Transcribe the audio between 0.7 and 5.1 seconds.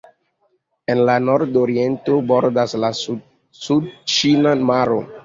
En la nordoriento bordas la sudĉina maro.